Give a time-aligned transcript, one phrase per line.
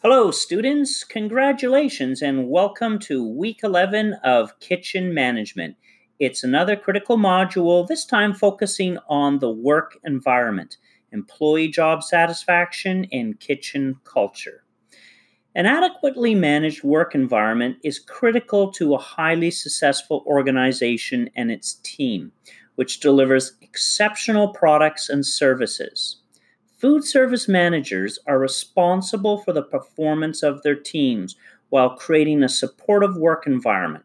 [0.00, 1.02] Hello, students.
[1.02, 5.74] Congratulations and welcome to week 11 of Kitchen Management.
[6.20, 10.76] It's another critical module, this time focusing on the work environment,
[11.10, 14.62] employee job satisfaction, and kitchen culture.
[15.56, 22.30] An adequately managed work environment is critical to a highly successful organization and its team,
[22.76, 26.18] which delivers exceptional products and services.
[26.78, 31.34] Food service managers are responsible for the performance of their teams
[31.70, 34.04] while creating a supportive work environment.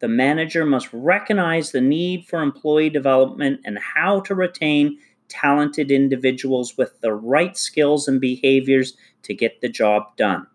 [0.00, 6.76] The manager must recognize the need for employee development and how to retain talented individuals
[6.76, 10.46] with the right skills and behaviors to get the job done.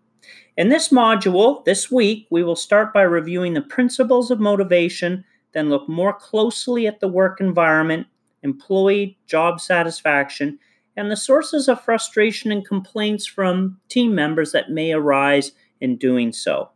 [0.56, 5.68] In this module, this week, we will start by reviewing the principles of motivation, then
[5.68, 8.06] look more closely at the work environment,
[8.44, 10.60] employee job satisfaction,
[10.96, 16.32] and the sources of frustration and complaints from team members that may arise in doing
[16.32, 16.70] so.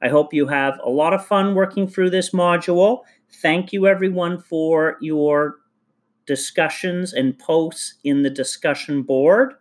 [0.00, 3.02] I hope you have a lot of fun working through this module.
[3.40, 5.56] Thank you, everyone, for your
[6.26, 9.54] discussions and posts in the discussion board.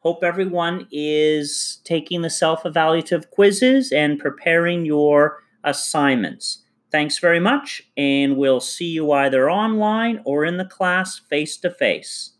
[0.00, 6.62] Hope everyone is taking the self evaluative quizzes and preparing your assignments.
[6.92, 11.70] Thanks very much, and we'll see you either online or in the class face to
[11.70, 12.35] face.